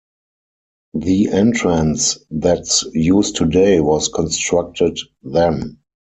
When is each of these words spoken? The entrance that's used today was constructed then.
The 0.95 1.29
entrance 1.29 2.17
that's 2.31 2.85
used 2.91 3.35
today 3.35 3.79
was 3.81 4.07
constructed 4.09 4.97
then. 5.21 5.77